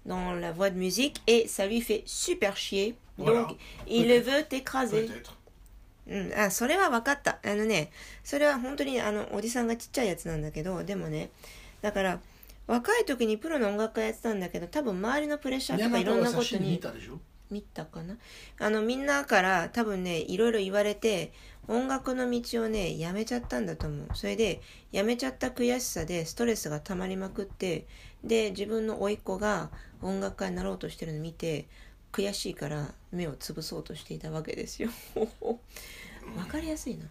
[0.04, 3.42] dans la voie de musique et ça lui fait super chier Voilà.
[3.42, 3.56] donc
[3.88, 5.32] il le veut écraser Peut-être.
[6.08, 7.90] うん、あそれは分かったあのね
[8.22, 11.30] それは本当にあのおじさんがちっちゃいやつなんだけどでもね
[11.82, 12.20] だから
[12.68, 17.18] 若い時にプロの音楽家やってたんだけど多分周りのプレッシャーとかいろんなこと Yamato に Asashi Nita, déjà.
[17.51, 18.17] 見たかな？
[18.59, 21.33] あのみんなから多分ねいろいろ言われて
[21.67, 24.07] 音楽の道をねやめちゃったんだと思う。
[24.13, 24.61] それで
[24.91, 27.85] やめちゃった悔しさでストレスが溜まりまくって
[28.23, 29.69] で自分の甥っ子が
[30.01, 31.67] 音楽家になろうとしてるのを見て
[32.11, 34.89] 悔しいから目をつぶそうとしていたわけですよ。
[36.37, 37.05] わかりやすいな。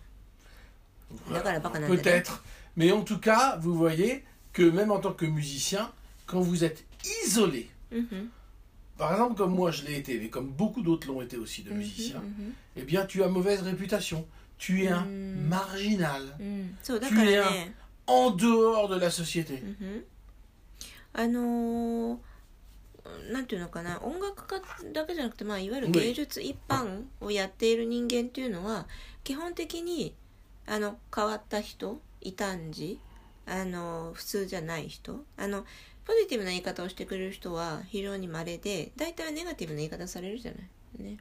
[1.28, 1.60] Voilà.
[1.60, 2.42] pas qu'on a un Peut-être.
[2.76, 5.90] Mais en tout cas, vous voyez que même en tant que musicien,
[6.26, 6.84] quand vous êtes
[7.24, 8.32] isolé, うんふん
[9.00, 11.70] par exemple comme moi je l'ai été, mais comme beaucoup d'autres l'ont été aussi de
[11.72, 14.24] musiciens, うん eh bien tu as mauvaise réputation.
[14.58, 15.48] Tu es un Mm.
[15.48, 17.74] marginal, うんうんそうだからね
[18.06, 19.62] en dehors de la société.
[21.14, 22.18] あのー
[23.32, 24.60] なんていうのかな音楽家
[24.92, 28.86] だけじゃなくて、まあ、いわゆる芸術一般をやっている人間っていうのは
[29.24, 30.14] 基本的に
[30.66, 33.00] あの変わった人異端児
[33.46, 35.64] あの普通じゃない人あの
[36.09, 41.17] ポジティブな言い方をしてくれる人は非常に稀で大体はネガティブな言い方されるじゃないね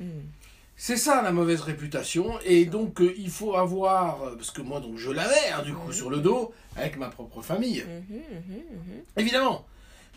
[0.00, 0.32] うん、
[0.78, 4.80] C'est ça la mauvaise réputation, et donc euh, il faut avoir, euh, parce que moi
[4.80, 5.92] donc je l'avais hein, du coup Mhm.
[5.92, 7.82] sur le dos avec ma propre famille.
[7.82, 9.66] うんふんうんふんうん Évidemment,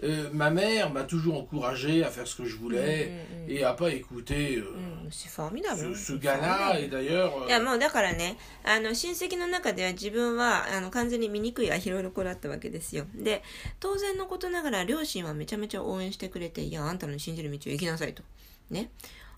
[0.05, 3.73] euh, ma mère m'a toujours encouragé à faire ce que je voulais うんうん et à
[3.73, 5.95] pas écouter euh, うんうん、c'est formidable.
[5.97, 6.79] ce, ce gars-là.
[6.79, 13.07] Et d'ailleurs, euh, いやもうだからねあの親戚の中では自分はあの完全に醜いアヒルの子だったわけですよ。
[13.15, 13.43] で
[13.81, 18.23] 当然のことながら両親はめちゃめちゃ応援してくれていやあんたの信じる道を行きなさいと。
[18.71, 18.91] ね。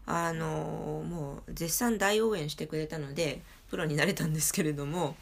[0.07, 5.15] あのもう絶賛大応援してくれたのでプロになれたんですけれども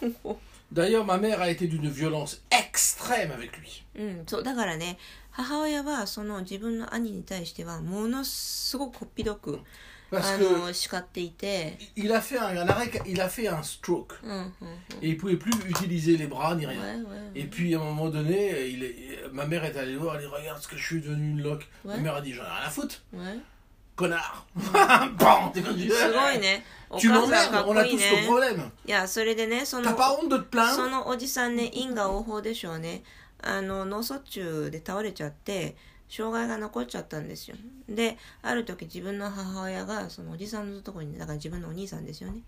[0.73, 3.83] d'ailleurs, ma mère a été d'une violence extrême avec lui.
[3.95, 4.97] うんそうだからね
[5.31, 9.59] 母親はその自分の兄に対してはものすごくこっぴどく
[10.11, 14.15] Parce あ que の叱っていて il a fait un, un arrêt, il a fait un stroke
[14.23, 14.53] うんうんうん
[15.03, 16.79] et il pouvait plus utiliser les bras ni rien.
[16.81, 17.31] Ouais, ouais, ouais.
[17.35, 20.21] Et puis à un moment donné, il est, ma mère est allée le voir, elle
[20.21, 21.67] dit regarde ce que je suis devenu une loque.
[21.85, 21.95] Ouais.
[21.95, 23.39] Ma mère a dit j'en ai rien à foutre, ね
[23.96, 24.20] connard.
[25.16, 26.64] Bon, t'es comme tu すごいね。
[26.90, 28.72] お Tu 母さんかっ on こ a いい tous ね。
[28.86, 33.02] いや、それでね、その T'as、pas honte de te そ plaindre のおじさんね、因果応報でしょうね。
[33.42, 35.76] あの、脳卒中で倒れちゃって、
[36.08, 37.56] 障害が残っちゃったんですよ。
[37.88, 42.42] で、ある時自分の母親が、そのおじさんのとこに、だから自分のお兄さんですよね。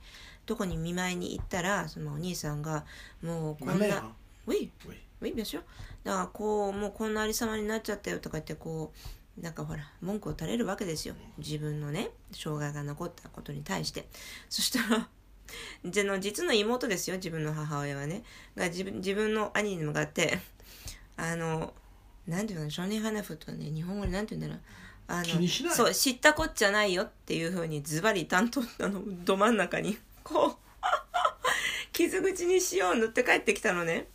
[0.44, 2.84] とこに見舞いに行ったら、そのお兄さんが、
[3.22, 3.88] もうこ Ma ん mère.
[3.88, 4.02] な hein.、
[4.46, 4.96] ウィ Oui.
[5.20, 5.62] ウィですよ。
[6.04, 8.98] だからこう、もうこんなありさまになっちゃったよとか言って、こう、
[9.38, 11.14] なんかほら、文句を垂れるわけですよ。
[11.38, 14.08] 自分のね、障害が残ったことに対して。
[14.48, 15.08] そしたら、
[15.84, 18.22] じゃの実の妹ですよ、自分の母親はね。
[18.56, 20.38] が自分自分の兄に向かって、
[21.16, 21.74] あの、
[22.26, 24.64] なんていうの、少年花フとね、日本語でなんて言うんだろう。
[25.08, 25.74] あ気にしない？
[25.74, 30.56] そう、知ったこっちゃないよっていうふうにズバリ担当、あの、ど真ん中に、こう、
[31.92, 34.08] 傷口に塩を塗って帰ってきたのね。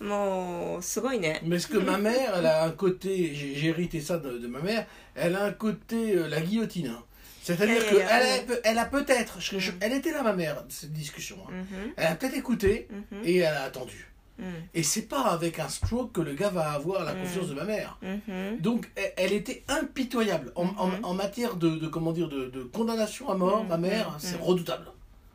[0.00, 1.40] もう、すごいね。
[1.44, 4.46] Mais ce que ma mère, elle a un côté, j'ai j'ai hérité ça de, de
[4.48, 6.88] ma mère, elle a un côté euh, la guillotine.
[6.88, 7.02] hein.
[7.42, 8.38] C'est-à-dire Yeah, yeah, yeah.
[8.38, 11.36] qu'elle elle a peut-être, je- je- elle était là ma mère, de cette discussion.
[11.46, 11.52] hein.
[11.52, 13.22] うんふん Elle a peut-être écouté Mhm.
[13.24, 14.08] et elle a attendu.
[14.38, 14.68] うん。
[14.74, 17.64] Et c'est pas avec un stroke que le gars va avoir la confiance de ma
[17.64, 17.96] mère.
[18.02, 21.04] うんふん Donc elle, elle était impitoyable en, en- Mhm.
[21.04, 23.64] en matière de, de, comment dire de, de condamnation à mort.
[23.64, 24.42] Ma mère, c'est Mhm.
[24.42, 24.86] redoutable.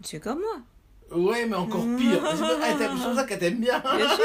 [0.03, 0.61] 違うmoi.
[1.12, 2.20] Ouais, mais encore pire.
[2.32, 3.78] C'est pour- t'aime- ça qu'elle t'aime bien.
[3.78, 4.24] Bien sûr.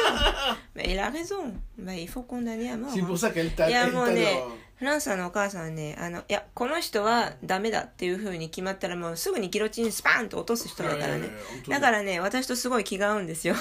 [0.76, 1.54] Mais il a raison.
[1.78, 2.90] Bah, il faut condamner à mort.
[2.94, 3.06] C'est hein.
[3.06, 4.52] pour ça qu'elle t'a- いや elle もうね t'adore.
[4.80, 11.30] フランスさんのお母さんはねあのいやこの人はダメだっていうふうに決まったらもうすぐにギロチンスパーンと落とす人だからね
[11.68, 13.56] だからね私とすごい気が合うんですよ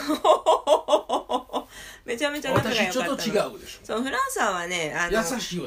[2.05, 5.21] めちゃめちゃ仲が良かったの私ちょっと違うでしょそうフランサーはねあの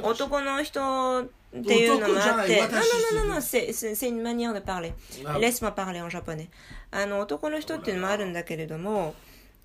[0.10, 1.26] 男の人
[1.58, 2.62] っていうのもあって。
[2.64, 4.94] non non non non c'est c'est une manière de parler
[5.26, 6.48] あ laisse-moi parler en japonais
[6.92, 9.16] あの男の人っていうのもあるんだけれども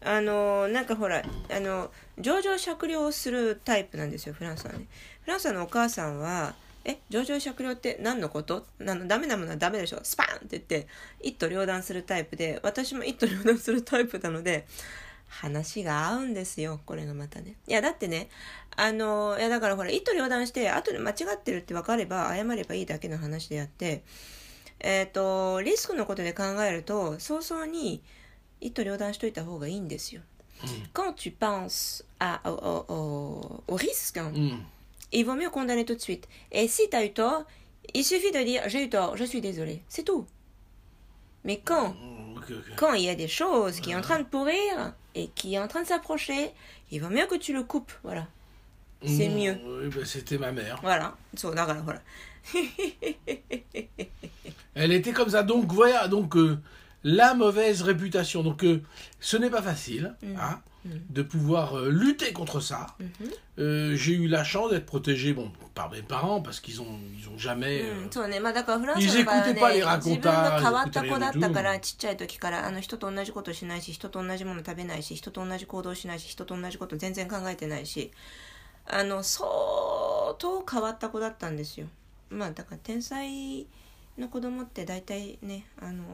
[0.02, 4.86] あのなんかほらあの上場酌量をするタイプなんですよフランスはね。
[5.22, 8.64] フランスのお母さんはえ上場酌量って何のこと？
[8.78, 10.00] なのダメなものはダメでしょ？
[10.02, 10.86] スパーンって言って
[11.20, 14.66] 一刀両断するタイプで私も一刀両断するタイプなので
[15.28, 18.28] 話が合うんですよこれがまたねいやだってね
[18.76, 24.02] あのいやだからほら一刀両断して後で間違ってるって分かれば謝ればいいだけの話であって
[24.80, 28.02] えっ、とリスクのことで考えると早々に
[28.60, 30.22] 一刀両断しといた方がいいんですよ。
[30.94, 34.66] Quand tu penses à, au, au, au, risque, うん。
[35.12, 36.26] il vaut mieux condamner tout de suite.
[36.50, 37.44] Et si tu as eu tort,
[37.94, 39.82] il suffit de dire j'ai eu tort, je suis désolé.
[39.88, 40.26] C'est tout.
[41.44, 42.76] Mais quand, うん ok, ok.
[42.76, 45.58] quand il y a des choses qui sont en train de pourrir et qui est
[45.58, 46.50] en train de s'approcher,
[46.92, 48.26] il vaut mieux que tu le coupes, voilà.
[49.04, 49.34] C'est mmh.
[49.34, 49.58] mieux.
[49.64, 50.78] Oui, bah, c'était ma mère.
[50.82, 51.16] Voilà.
[51.34, 52.00] voilà.
[54.74, 55.42] Elle était comme ça.
[55.42, 56.58] Donc voilà, donc euh,
[57.02, 58.42] la mauvaise réputation.
[58.42, 58.82] Donc euh,
[59.20, 60.14] ce n'est pas facile.
[60.22, 60.36] Mmh.
[60.40, 60.60] Hein
[61.10, 62.86] de pouvoir euh, lutter contre ça.
[63.58, 67.28] Euh, J'ai eu la chance d'être protégé bon, par mes parents parce qu'ils ont, ils
[67.28, 67.82] ont jamais.
[67.82, 78.10] うん euh, Ils écoutaient pas les ね、racontages, 変わった子だったから、ちっちゃい時から、あの人と同じことしないし、人と同じもの食べないし、人と同じ行動しないし、人と同じこと全然考えてないし、
[78.86, 79.46] あの、相
[80.38, 81.86] 当変わった子だったんですよ。
[82.30, 83.66] まあだから天才
[84.18, 86.04] の子供って大体ね、あの、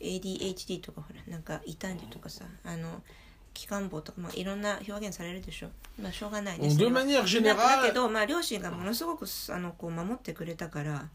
[0.00, 3.02] ADHD とかほら、なんか異端児とかさ、あの、
[3.53, 5.69] 気管棒とか、まあ、いろんな表現されるでしょ。
[6.01, 11.07] まあ、しょうがないです de それは manière だだ générale, けど、まあ、両親がものすごくあのこう守ってくれたから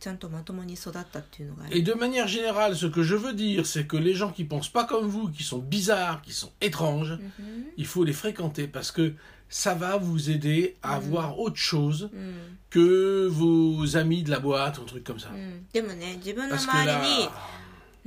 [0.00, 4.44] ちゃんとまともに育ったっていうのがある et de manière générale, ce que je veux dire, c'est que les gens qui
[4.44, 7.18] pensent pas comme vous, qui sont bizarres, qui sont étranges,
[7.76, 9.14] il faut les fréquenter parce que
[9.48, 14.78] ça va vous aider à voir autre chose うん、 que vos amis de la boîte,
[14.78, 15.28] un truc comme ça.
[15.32, 17.08] うん、でもね自分の Parce que 周 là, り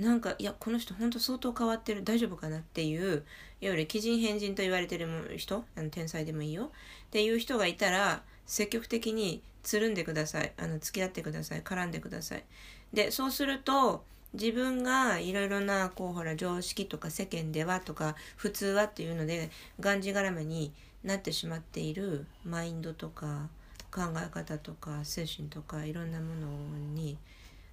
[0.01, 3.23] になんかいやこの人本当相当変わってる大丈夫かなっていう
[3.62, 6.64] いわゆる奇人変人と言われてる人あの天才でもいいよ。
[6.64, 6.68] っ
[7.10, 10.52] ていう人がいたら積極的につるんでください。
[10.58, 11.62] あの付き合ってください。
[11.62, 12.44] 絡んでください。
[12.92, 20.72] でそうすると自分がいろいろなこうほら常識とか世間ではとか普通はっていうのでがんじがらめに
[21.04, 23.48] なってしまっているマインドとか
[23.92, 26.48] 考え方とか精神とかいろんなもの
[26.94, 27.16] に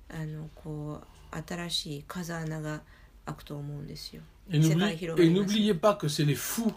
[0.09, 2.81] あのこう新しい風穴が
[3.28, 4.22] 開くと思うんですよ。
[4.50, 6.72] Et 世 n'oublie- 界広が et ります n'oubliez pas que c'est les fous,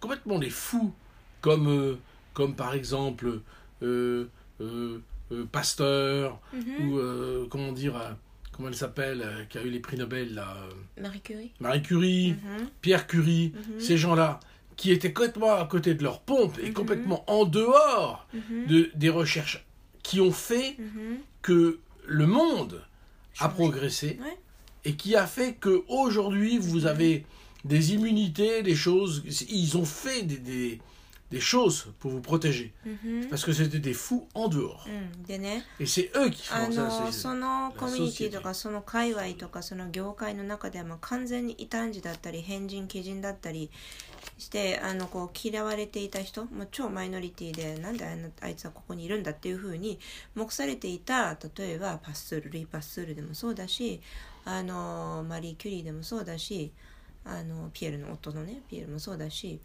[0.00, 0.92] complètement les fous,
[1.40, 1.96] comme, euh,
[2.34, 3.40] comme par exemple
[3.82, 4.28] euh,
[4.60, 4.98] euh,
[5.32, 8.10] euh, Pasteur, ou euh, comment dire, euh,
[8.52, 10.54] comment elle s'appelle, euh, qui a eu les prix Nobel, là,
[10.98, 12.68] euh, Marie Curie Marie Curie, Mhm.
[12.82, 14.40] Pierre Curie, ces gens-là,
[14.76, 18.26] qui étaient complètement à côté de leur pompe et complètement en dehors
[18.68, 19.64] de, des recherches
[20.02, 21.18] qui ont fait Mhm.
[21.42, 22.82] que le monde
[23.38, 23.54] a Changé.
[23.54, 24.36] progressé Ouais.
[24.85, 27.25] Et qui a fait que aujourd'hui vous avez
[27.65, 29.23] des immunités, des choses.
[29.49, 30.81] Ils ont fait des, des,
[31.31, 33.27] des choses pour vous protéger Mhm.
[33.31, 37.11] parce que c'était des fous en dehors うん、でね et c'est eux qui あ font ça.
[37.11, 43.71] そのコミュニティとソかその界隈とかその業界の中ではもう完全に異端児だったり変人奇人だったり
[44.37, 48.05] してあのこう嫌われていた人もう超マイノリティでなんで
[48.41, 49.97] あいつはここにいるんだっていうふうに
[50.35, 53.99] 目されていた例えばパスツールルイ・パスツールでもそうだし
[54.45, 56.71] あのマリー・キュリーでもそうだし
[57.25, 59.59] あのピエールの夫のねピエールもそうだし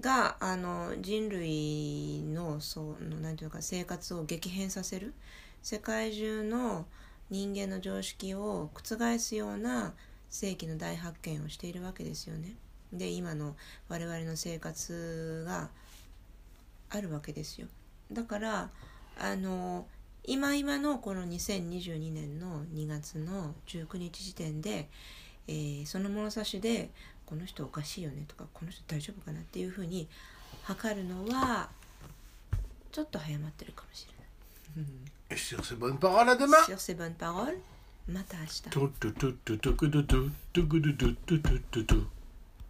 [0.00, 5.14] があの人類のそのなんていうか生活を激変させる
[5.62, 6.84] 世界中の
[7.30, 9.94] 人間の常識を覆すような
[10.28, 12.54] 世紀の大発見をしているわけですよね。
[12.92, 13.56] で今の
[13.88, 15.70] 我々の生活が
[16.90, 17.68] あるわけですよ。
[18.12, 18.70] だから
[19.18, 19.86] あの
[20.26, 24.88] 今今のこの2022年の2月の19日時点で、
[25.48, 26.90] えーその物差しで
[27.24, 30.08] この人おかしいよねとかこの人大丈夫かなっていうふうに
[30.62, 31.68] 測るのは
[32.92, 34.88] ちょっと早まってるかもしれない。
[35.30, 36.62] Et sur ces bonnes paroles, à demain.
[36.66, 37.58] Sur ces bonnes paroles,
[38.08, 38.62] また明日。